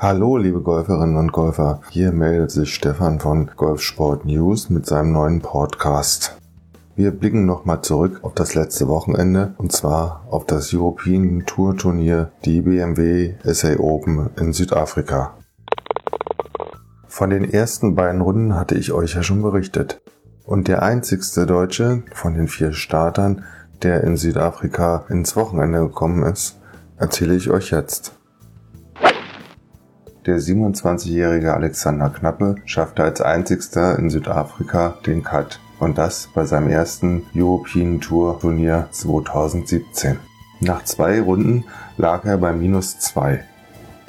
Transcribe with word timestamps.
Hallo, 0.00 0.36
liebe 0.36 0.60
Golferinnen 0.60 1.16
und 1.16 1.32
Golfer. 1.32 1.80
Hier 1.90 2.12
meldet 2.12 2.52
sich 2.52 2.72
Stefan 2.72 3.18
von 3.18 3.50
Golfsport 3.56 4.24
News 4.26 4.70
mit 4.70 4.86
seinem 4.86 5.10
neuen 5.10 5.40
Podcast. 5.40 6.38
Wir 6.94 7.10
blicken 7.10 7.46
nochmal 7.46 7.80
zurück 7.82 8.20
auf 8.22 8.32
das 8.34 8.54
letzte 8.54 8.86
Wochenende 8.86 9.54
und 9.58 9.72
zwar 9.72 10.24
auf 10.30 10.46
das 10.46 10.72
European 10.72 11.46
Tour 11.46 11.76
Turnier, 11.76 12.30
die 12.44 12.60
BMW 12.60 13.34
SA 13.42 13.76
Open 13.80 14.30
in 14.36 14.52
Südafrika. 14.52 15.34
Von 17.08 17.30
den 17.30 17.50
ersten 17.50 17.96
beiden 17.96 18.20
Runden 18.20 18.54
hatte 18.54 18.76
ich 18.76 18.92
euch 18.92 19.14
ja 19.14 19.24
schon 19.24 19.42
berichtet. 19.42 20.00
Und 20.44 20.68
der 20.68 20.84
einzigste 20.84 21.44
Deutsche 21.44 22.04
von 22.12 22.34
den 22.34 22.46
vier 22.46 22.72
Startern, 22.72 23.42
der 23.82 24.04
in 24.04 24.16
Südafrika 24.16 25.06
ins 25.08 25.34
Wochenende 25.34 25.80
gekommen 25.80 26.22
ist, 26.22 26.56
erzähle 26.98 27.34
ich 27.34 27.50
euch 27.50 27.72
jetzt. 27.72 28.12
Der 30.28 30.40
27-jährige 30.40 31.54
Alexander 31.54 32.10
Knappe 32.10 32.56
schaffte 32.66 33.02
als 33.02 33.22
einzigster 33.22 33.98
in 33.98 34.10
Südafrika 34.10 34.98
den 35.06 35.22
Cut 35.22 35.58
und 35.80 35.96
das 35.96 36.28
bei 36.34 36.44
seinem 36.44 36.68
ersten 36.68 37.22
European 37.34 37.98
Tour 37.98 38.38
Turnier 38.38 38.88
2017. 38.90 40.18
Nach 40.60 40.84
zwei 40.84 41.22
Runden 41.22 41.64
lag 41.96 42.26
er 42.26 42.36
bei 42.36 42.52
minus 42.52 42.98
zwei 42.98 43.42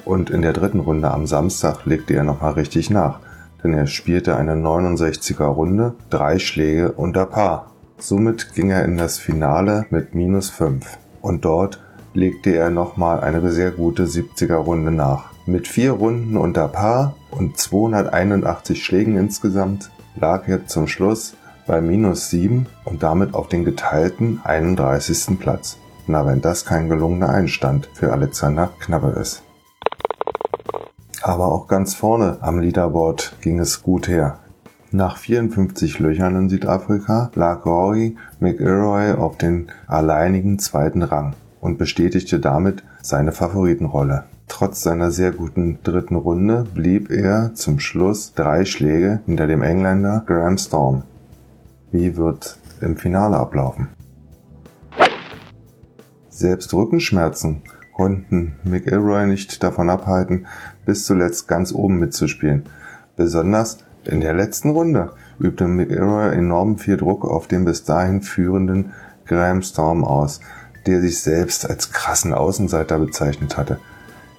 und 0.04 0.28
in 0.28 0.42
der 0.42 0.52
dritten 0.52 0.80
Runde 0.80 1.10
am 1.10 1.26
Samstag 1.26 1.86
legte 1.86 2.12
er 2.12 2.24
nochmal 2.24 2.52
richtig 2.52 2.90
nach, 2.90 3.20
denn 3.64 3.72
er 3.72 3.86
spielte 3.86 4.36
eine 4.36 4.56
69er 4.56 5.46
Runde, 5.46 5.94
drei 6.10 6.38
Schläge 6.38 6.92
unter 6.92 7.24
Paar. 7.24 7.70
Somit 7.96 8.52
ging 8.52 8.68
er 8.68 8.84
in 8.84 8.98
das 8.98 9.18
Finale 9.18 9.86
mit 9.88 10.14
minus 10.14 10.50
fünf 10.50 10.98
und 11.22 11.46
dort 11.46 11.80
legte 12.12 12.50
er 12.50 12.68
nochmal 12.68 13.20
eine 13.20 13.50
sehr 13.50 13.70
gute 13.70 14.04
70er 14.04 14.56
Runde 14.56 14.90
nach. 14.90 15.30
Mit 15.50 15.66
vier 15.66 15.90
Runden 15.90 16.36
unter 16.36 16.68
Paar 16.68 17.16
und 17.32 17.58
281 17.58 18.84
Schlägen 18.84 19.16
insgesamt 19.16 19.90
lag 20.14 20.46
er 20.46 20.68
zum 20.68 20.86
Schluss 20.86 21.34
bei 21.66 21.80
minus 21.80 22.30
7 22.30 22.66
und 22.84 23.02
damit 23.02 23.34
auf 23.34 23.48
den 23.48 23.64
geteilten 23.64 24.40
31. 24.44 25.40
Platz. 25.40 25.76
Na, 26.06 26.24
wenn 26.24 26.40
das 26.40 26.64
kein 26.64 26.88
gelungener 26.88 27.30
Einstand 27.30 27.88
für 27.94 28.12
Alexander 28.12 28.70
Knappe 28.78 29.18
ist. 29.20 29.42
Aber 31.20 31.50
auch 31.50 31.66
ganz 31.66 31.94
vorne 31.94 32.38
am 32.42 32.60
Leaderboard 32.60 33.34
ging 33.40 33.58
es 33.58 33.82
gut 33.82 34.06
her. 34.06 34.38
Nach 34.92 35.16
54 35.16 35.98
Löchern 35.98 36.36
in 36.36 36.48
Südafrika 36.48 37.32
lag 37.34 37.66
Rory 37.66 38.16
McIlroy 38.38 39.14
auf 39.14 39.36
den 39.36 39.72
alleinigen 39.88 40.60
zweiten 40.60 41.02
Rang 41.02 41.34
und 41.60 41.76
bestätigte 41.76 42.38
damit 42.38 42.84
seine 43.02 43.32
Favoritenrolle. 43.32 44.26
Trotz 44.50 44.82
seiner 44.82 45.12
sehr 45.12 45.30
guten 45.30 45.78
dritten 45.84 46.16
Runde 46.16 46.66
blieb 46.74 47.08
er 47.08 47.54
zum 47.54 47.78
Schluss 47.78 48.34
drei 48.34 48.64
Schläge 48.64 49.20
hinter 49.24 49.46
dem 49.46 49.62
Engländer 49.62 50.24
Graham 50.26 50.58
Storm. 50.58 51.04
Wie 51.92 52.16
wird 52.16 52.58
im 52.80 52.96
Finale 52.96 53.36
ablaufen? 53.36 53.90
Selbst 56.28 56.74
Rückenschmerzen 56.74 57.62
konnten 57.94 58.56
McIlroy 58.64 59.28
nicht 59.28 59.62
davon 59.62 59.88
abhalten, 59.88 60.46
bis 60.84 61.06
zuletzt 61.06 61.46
ganz 61.46 61.72
oben 61.72 62.00
mitzuspielen. 62.00 62.64
Besonders 63.16 63.78
in 64.04 64.20
der 64.20 64.34
letzten 64.34 64.70
Runde 64.70 65.12
übte 65.38 65.68
McIlroy 65.68 66.34
enorm 66.34 66.76
viel 66.76 66.96
Druck 66.96 67.24
auf 67.24 67.46
den 67.46 67.64
bis 67.64 67.84
dahin 67.84 68.20
führenden 68.20 68.92
Graham 69.26 69.62
Storm 69.62 70.04
aus, 70.04 70.40
der 70.86 71.00
sich 71.00 71.20
selbst 71.20 71.70
als 71.70 71.92
krassen 71.92 72.34
Außenseiter 72.34 72.98
bezeichnet 72.98 73.56
hatte. 73.56 73.78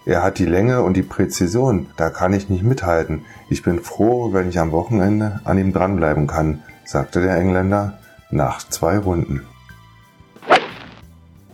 Er 0.05 0.23
hat 0.23 0.39
die 0.39 0.45
Länge 0.45 0.81
und 0.81 0.97
die 0.97 1.03
Präzision, 1.03 1.87
da 1.95 2.09
kann 2.09 2.33
ich 2.33 2.49
nicht 2.49 2.63
mithalten. 2.63 3.25
Ich 3.49 3.61
bin 3.61 3.79
froh, 3.79 4.33
wenn 4.33 4.49
ich 4.49 4.59
am 4.59 4.71
Wochenende 4.71 5.41
an 5.43 5.59
ihm 5.59 5.73
dranbleiben 5.73 6.25
kann, 6.25 6.63
sagte 6.85 7.21
der 7.21 7.37
Engländer 7.37 7.99
nach 8.31 8.67
zwei 8.67 8.97
Runden. 8.97 9.41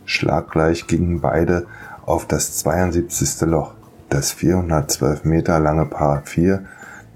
Schlaggleich 0.06 0.88
gingen 0.88 1.20
beide 1.20 1.68
auf 2.06 2.26
das 2.26 2.58
72. 2.60 3.42
Loch, 3.42 3.74
das 4.08 4.32
412 4.32 5.26
Meter 5.26 5.60
lange 5.60 5.86
Paar 5.86 6.22
4 6.24 6.64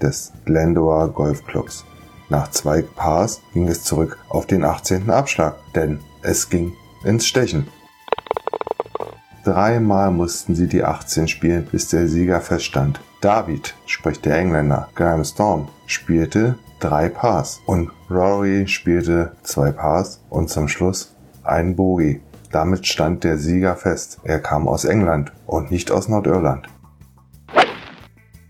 des 0.02 0.32
Glendower 0.44 1.08
Golfclubs. 1.08 1.86
Nach 2.28 2.50
zwei 2.50 2.82
Pars 2.82 3.40
ging 3.54 3.68
es 3.68 3.84
zurück 3.84 4.18
auf 4.28 4.46
den 4.46 4.64
18. 4.64 5.08
Abschlag, 5.08 5.54
denn 5.74 6.00
es 6.22 6.50
ging 6.50 6.74
ins 7.04 7.26
Stechen. 7.26 7.68
Dreimal 9.44 10.12
mussten 10.12 10.54
sie 10.54 10.68
die 10.68 10.84
18 10.84 11.26
spielen, 11.26 11.66
bis 11.70 11.88
der 11.88 12.06
Sieger 12.06 12.40
feststand. 12.40 13.00
David, 13.20 13.74
spricht 13.86 14.24
der 14.24 14.36
Engländer, 14.38 14.88
Graham 14.94 15.24
Storm, 15.24 15.68
spielte 15.86 16.58
drei 16.78 17.08
Pars 17.08 17.60
und 17.66 17.90
Rory 18.10 18.66
spielte 18.66 19.32
zwei 19.42 19.70
Pars 19.70 20.20
und 20.30 20.48
zum 20.50 20.68
Schluss 20.68 21.14
ein 21.44 21.76
Bogey. 21.76 22.20
Damit 22.50 22.86
stand 22.86 23.24
der 23.24 23.38
Sieger 23.38 23.76
fest. 23.76 24.18
Er 24.24 24.38
kam 24.38 24.68
aus 24.68 24.84
England 24.84 25.32
und 25.46 25.70
nicht 25.70 25.90
aus 25.90 26.08
Nordirland. 26.08 26.68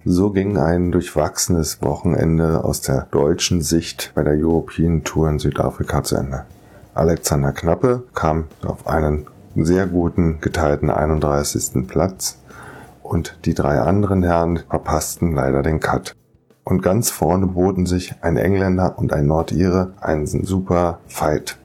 So 0.04 0.30
ging 0.30 0.58
ein 0.58 0.90
durchwachsenes 0.90 1.80
Wochenende 1.80 2.64
aus 2.64 2.80
der 2.80 3.06
deutschen 3.12 3.62
Sicht 3.62 4.12
bei 4.14 4.24
der 4.24 4.34
European 4.34 5.04
Tour 5.04 5.30
in 5.30 5.38
Südafrika 5.38 6.02
zu 6.02 6.16
Ende. 6.16 6.44
Alexander 6.94 7.52
Knappe 7.52 8.02
kam 8.12 8.48
auf 8.64 8.86
einen 8.86 9.26
sehr 9.56 9.86
guten 9.86 10.40
geteilten 10.40 10.90
31. 10.90 11.86
Platz 11.86 12.38
und 13.02 13.38
die 13.44 13.54
drei 13.54 13.80
anderen 13.80 14.22
Herren 14.22 14.60
verpassten 14.68 15.34
leider 15.34 15.62
den 15.62 15.80
Cut. 15.80 16.14
Und 16.64 16.82
ganz 16.82 17.10
vorne 17.10 17.48
boten 17.48 17.86
sich 17.86 18.14
ein 18.22 18.36
Engländer 18.36 18.94
und 18.96 19.12
ein 19.12 19.26
Nordire 19.26 19.92
einen 20.00 20.26
super 20.26 21.00
Fight. 21.08 21.58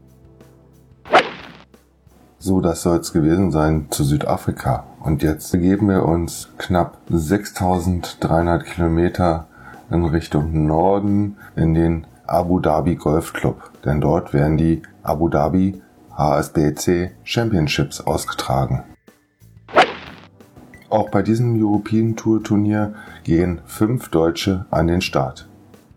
So, 2.39 2.61
das 2.61 2.81
soll 2.81 2.97
es 2.97 3.13
gewesen 3.13 3.51
sein 3.51 3.87
zu 3.89 4.03
Südafrika. 4.03 4.85
Und 5.03 5.23
jetzt 5.23 5.51
begeben 5.51 5.89
wir 5.89 6.05
uns 6.05 6.49
knapp 6.57 6.97
6300 7.09 8.65
Kilometer 8.65 9.47
in 9.89 10.05
Richtung 10.05 10.65
Norden 10.65 11.37
in 11.55 11.73
den 11.73 12.07
Abu 12.25 12.59
Dhabi 12.59 12.95
Golf 12.95 13.33
Club. 13.33 13.71
Denn 13.85 14.01
dort 14.01 14.33
werden 14.33 14.57
die 14.57 14.81
Abu 15.03 15.29
Dhabi 15.29 15.81
HSBC 16.17 17.11
Championships 17.23 18.01
ausgetragen. 18.01 18.83
Auch 20.89 21.09
bei 21.09 21.21
diesem 21.21 21.61
European 21.61 22.15
Tour 22.15 22.43
Turnier 22.43 22.95
gehen 23.23 23.61
fünf 23.65 24.09
Deutsche 24.09 24.65
an 24.71 24.87
den 24.87 25.01
Start. 25.01 25.47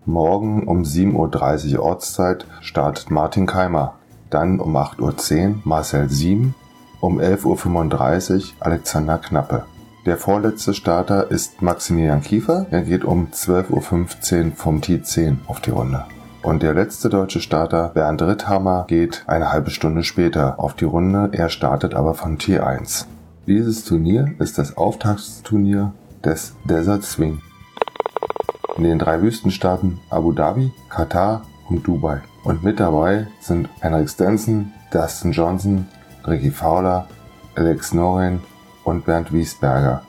Morgen 0.04 0.66
um 0.66 0.82
7.30 0.82 1.76
Uhr 1.76 1.84
Ortszeit 1.84 2.46
startet 2.60 3.10
Martin 3.10 3.46
Keimer, 3.46 3.94
dann 4.28 4.60
um 4.60 4.76
8.10 4.76 5.48
Uhr 5.48 5.54
Marcel 5.64 6.08
Siem, 6.10 6.54
um 7.00 7.18
11.35 7.20 8.34
Uhr 8.34 8.42
Alexander 8.60 9.18
Knappe. 9.18 9.64
Der 10.06 10.16
vorletzte 10.16 10.74
Starter 10.74 11.30
ist 11.30 11.62
Maximilian 11.62 12.22
Kiefer, 12.22 12.66
er 12.70 12.82
geht 12.82 13.04
um 13.04 13.28
12.15 13.28 13.70
Uhr 13.70 14.56
vom 14.56 14.80
T10 14.80 15.36
auf 15.46 15.60
die 15.60 15.70
Runde. 15.70 16.04
Und 16.42 16.62
der 16.62 16.72
letzte 16.72 17.10
deutsche 17.10 17.40
Starter, 17.40 17.90
Bernd 17.92 18.22
Ritthammer, 18.22 18.86
geht 18.88 19.24
eine 19.26 19.52
halbe 19.52 19.70
Stunde 19.70 20.02
später 20.04 20.58
auf 20.58 20.72
die 20.72 20.86
Runde. 20.86 21.28
Er 21.32 21.50
startet 21.50 21.94
aber 21.94 22.14
von 22.14 22.38
T1. 22.38 23.04
Dieses 23.46 23.84
Turnier 23.84 24.32
ist 24.38 24.56
das 24.56 24.76
Auftaktsturnier 24.78 25.92
des 26.24 26.54
Desert 26.64 27.02
Swing. 27.04 27.42
In 28.78 28.84
den 28.84 28.98
drei 28.98 29.20
Wüstenstaaten 29.20 30.00
Abu 30.08 30.32
Dhabi, 30.32 30.72
Katar 30.88 31.42
und 31.68 31.86
Dubai. 31.86 32.22
Und 32.42 32.64
mit 32.64 32.80
dabei 32.80 33.26
sind 33.40 33.68
Henrik 33.80 34.08
Stenson, 34.08 34.72
Dustin 34.90 35.32
Johnson, 35.32 35.88
Ricky 36.26 36.50
Fowler, 36.50 37.06
Alex 37.54 37.92
Noren 37.92 38.40
und 38.84 39.04
Bernd 39.04 39.30
Wiesberger. 39.30 40.02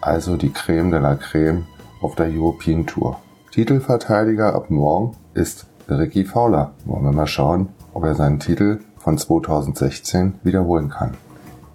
Also 0.00 0.38
die 0.38 0.50
Creme 0.50 0.90
de 0.90 1.00
la 1.00 1.16
Creme 1.16 1.66
auf 2.00 2.14
der 2.14 2.28
European 2.30 2.86
Tour. 2.86 3.20
Titelverteidiger 3.56 4.54
ab 4.54 4.68
morgen 4.68 5.16
ist 5.32 5.64
Ricky 5.88 6.26
Fowler. 6.26 6.72
Wollen 6.84 7.04
wir 7.04 7.12
mal 7.12 7.26
schauen, 7.26 7.70
ob 7.94 8.04
er 8.04 8.14
seinen 8.14 8.38
Titel 8.38 8.80
von 8.98 9.16
2016 9.16 10.34
wiederholen 10.42 10.90
kann. 10.90 11.14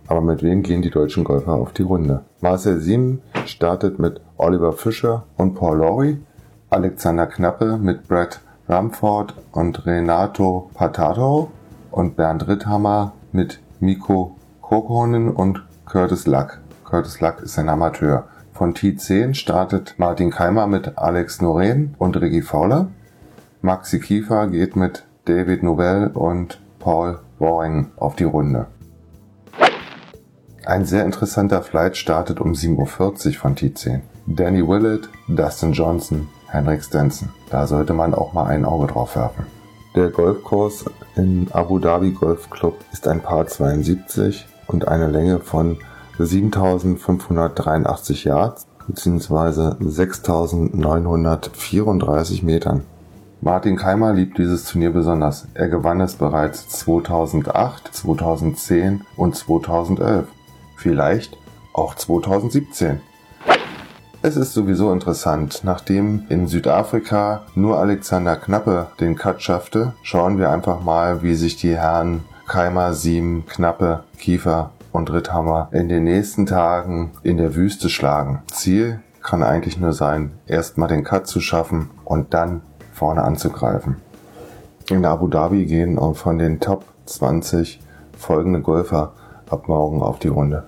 Aber 0.06 0.22
mit 0.22 0.44
wem 0.44 0.62
gehen 0.62 0.84
die 0.84 0.92
deutschen 0.92 1.24
Golfer 1.24 1.54
auf 1.54 1.74
die 1.74 1.82
Runde? 1.82 2.24
Marcel 2.40 2.80
Sieben 2.80 3.24
startet 3.48 3.98
mit 3.98 4.22
Oliver 4.38 4.74
Fischer 4.74 5.24
und 5.38 5.56
Paul 5.56 5.80
Lawry, 5.80 6.20
Alexander 6.70 7.26
Knappe 7.26 7.80
mit 7.80 8.08
Brad 8.08 8.42
Ramford 8.70 9.34
und 9.52 9.84
Renato 9.88 10.70
Patato 10.76 11.50
und 11.90 12.16
Bernd 12.16 12.48
Ritthammer 12.48 13.14
mit 13.32 13.60
Miko 13.80 14.36
Kokonen 14.62 15.32
und 15.32 15.64
Curtis 15.88 16.28
Luck. 16.28 16.60
Curtis 16.84 17.22
Luck 17.22 17.42
ist 17.42 17.58
ein 17.58 17.70
Amateur. 17.70 18.28
Von 18.62 18.76
T10 18.76 19.34
startet 19.34 19.96
Martin 19.98 20.30
Keimer 20.30 20.68
mit 20.68 20.96
Alex 20.96 21.42
Noren 21.42 21.96
und 21.98 22.22
Ricky 22.22 22.44
Fowler. 22.44 22.90
Maxi 23.64 24.00
Kiefer 24.00 24.46
geht 24.50 24.76
mit 24.76 25.04
David 25.26 25.64
Nobel 25.64 26.12
und 26.14 26.62
Paul 26.78 27.18
Boring 27.40 27.90
auf 27.98 28.16
die 28.16 28.24
Runde. 28.24 28.68
Ein 30.64 30.86
sehr 30.86 31.06
interessanter 31.06 31.64
Flight 31.64 31.98
startet 31.98 32.40
um 32.40 32.52
7.40 32.52 32.78
Uhr 32.78 33.34
von 33.34 33.56
T10. 33.56 34.02
Danny 34.28 34.62
Willett, 34.62 35.10
Dustin 35.28 35.74
Johnson, 35.74 36.30
Henrik 36.46 36.84
Stenson. 36.84 37.30
Da 37.50 37.66
sollte 37.66 37.94
man 37.94 38.14
auch 38.14 38.34
mal 38.34 38.46
ein 38.46 38.64
Auge 38.64 38.86
drauf 38.86 39.16
werfen. 39.16 39.48
Der 39.96 40.10
Golfkurs 40.10 40.86
in 41.16 41.48
Abu 41.52 41.80
Dhabi 41.80 42.12
Golf 42.12 42.52
Club 42.52 42.76
ist 42.94 43.08
ein 43.08 43.22
Paar 43.22 43.48
72 43.48 44.46
und 44.68 44.88
eine 44.88 45.08
Länge 45.08 45.40
von 45.40 45.80
7583 46.18 48.26
Yards 48.26 48.68
bzw. 48.88 49.76
6934 49.80 52.44
Metern. 52.44 52.84
Martin 53.42 53.76
Keimer 53.76 54.14
liebt 54.14 54.38
dieses 54.38 54.66
Turnier 54.66 54.92
besonders. 54.92 55.48
Er 55.56 55.68
gewann 55.68 56.00
es 56.00 56.14
bereits 56.14 56.70
2008, 56.70 57.90
2010 57.92 59.02
und 59.18 59.36
2011. 59.36 60.28
Vielleicht 60.76 61.38
auch 61.74 61.96
2017. 61.96 63.02
Es 64.22 64.38
ist 64.38 64.54
sowieso 64.54 64.94
interessant, 64.94 65.62
nachdem 65.64 66.26
in 66.30 66.48
Südafrika 66.48 67.42
nur 67.56 67.80
Alexander 67.80 68.36
Knappe 68.36 68.88
den 69.00 69.16
Cut 69.16 69.42
schaffte, 69.42 69.96
schauen 70.04 70.38
wir 70.38 70.52
einfach 70.52 70.84
mal, 70.84 71.24
wie 71.24 71.34
sich 71.34 71.56
die 71.56 71.76
Herren 71.76 72.24
Keimer, 72.48 72.94
Siem, 72.94 73.48
Knappe, 73.48 74.04
Kiefer 74.20 74.70
und 74.92 75.12
Ritthammer 75.12 75.70
in 75.72 75.90
den 75.90 76.04
nächsten 76.04 76.46
Tagen 76.46 77.12
in 77.24 77.38
der 77.38 77.56
Wüste 77.56 77.90
schlagen. 77.90 78.44
Ziel 78.52 79.00
kann 79.22 79.44
eigentlich 79.44 79.80
nur 79.80 79.94
sein, 79.94 80.34
erstmal 80.48 80.88
den 80.88 81.04
Cut 81.04 81.28
zu 81.28 81.40
schaffen 81.42 81.90
und 82.06 82.34
dann 82.34 82.62
vorne 82.92 83.24
anzugreifen. 83.24 83.98
In 84.90 85.06
Abu 85.06 85.28
Dhabi 85.28 85.66
gehen 85.66 85.98
auch 85.98 86.16
von 86.16 86.38
den 86.38 86.60
Top 86.60 86.86
20 87.06 87.80
folgende 88.18 88.62
Golfer 88.62 89.14
ab 89.50 89.68
morgen 89.68 90.02
auf 90.02 90.20
die 90.20 90.28
Runde. 90.28 90.66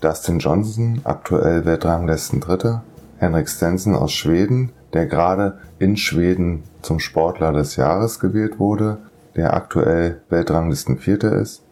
Dustin 0.00 0.38
Johnson, 0.38 1.00
aktuell 1.04 1.64
Weltranglisten 1.64 2.40
Dritter. 2.40 2.82
Henrik 3.18 3.48
Stenson 3.48 3.94
aus 3.94 4.12
Schweden, 4.12 4.72
der 4.92 5.06
gerade 5.06 5.58
in 5.78 5.96
Schweden 5.96 6.64
zum 6.82 7.00
Sportler 7.00 7.52
des 7.52 7.76
Jahres 7.76 8.20
gewählt 8.20 8.58
wurde, 8.58 8.98
der 9.34 9.54
aktuell 9.54 10.20
Weltranglisten 10.28 10.98
Vierter 10.98 11.32
ist. 11.32 11.63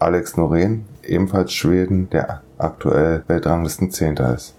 Alex 0.00 0.36
Noreen, 0.36 0.84
ebenfalls 1.02 1.52
Schweden, 1.52 2.08
der 2.10 2.42
aktuell 2.56 3.24
Weltranglisten 3.26 3.90
Zehnter 3.90 4.32
ist. 4.32 4.54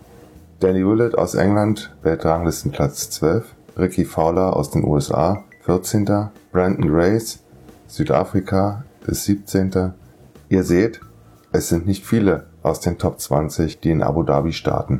Danny 0.60 0.86
Willett 0.86 1.18
aus 1.18 1.34
England, 1.34 1.96
Weltranglistenplatz 2.04 3.10
12. 3.12 3.46
Ricky 3.78 4.04
Fowler 4.04 4.58
aus 4.58 4.70
den 4.70 4.84
USA, 4.84 5.46
14. 5.62 6.30
Brandon 6.52 6.92
Grace, 6.92 7.40
Südafrika, 7.88 8.84
ist 9.08 9.24
17. 9.24 9.94
Ihr 10.50 10.64
seht, 10.64 11.00
es 11.54 11.70
sind 11.70 11.88
nicht 11.88 12.06
viele 12.06 12.48
aus 12.62 12.82
den 12.82 12.98
Top 12.98 13.22
20, 13.22 13.80
die 13.80 13.92
in 13.92 14.04
Abu 14.04 14.24
Dhabi 14.24 14.52
starten. 14.52 15.00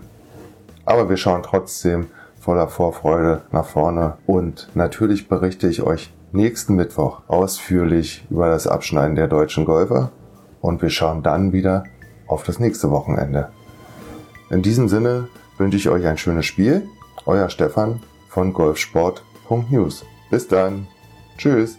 Aber 0.86 1.10
wir 1.10 1.18
schauen 1.18 1.44
trotzdem 1.44 2.08
voller 2.40 2.70
Vorfreude 2.70 3.42
nach 3.52 3.66
vorne 3.66 4.14
und 4.26 4.70
natürlich 4.74 5.28
berichte 5.28 5.68
ich 5.68 5.84
euch 5.84 6.14
nächsten 6.32 6.76
Mittwoch 6.76 7.24
ausführlich 7.28 8.26
über 8.30 8.50
das 8.50 8.68
Abschneiden 8.68 9.18
der 9.18 9.28
deutschen 9.28 9.66
Golfer 9.66 10.12
und 10.62 10.82
wir 10.82 10.90
schauen 10.90 11.24
dann 11.24 11.54
wieder 11.54 11.86
auf 12.28 12.44
das 12.44 12.60
nächste 12.60 12.92
Wochenende. 12.92 13.50
In 14.50 14.62
diesem 14.62 14.88
Sinne 14.88 15.28
wünsche 15.58 15.78
ich 15.78 15.90
euch 15.90 16.06
ein 16.06 16.18
schönes 16.18 16.46
Spiel. 16.46 16.88
Euer 17.26 17.50
Stefan 17.50 18.02
von 18.30 18.54
golfsport.news. 18.54 20.06
Bis 20.30 20.48
dann. 20.48 20.88
Tschüss. 21.38 21.78